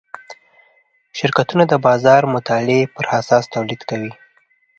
[1.17, 4.11] شرکتونه د بازار د مطالعې پراساس تولید کوي.